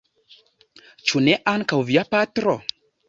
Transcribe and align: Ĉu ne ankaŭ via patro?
Ĉu 1.09 1.21
ne 1.27 1.35
ankaŭ 1.53 1.83
via 1.91 2.09
patro? 2.17 2.57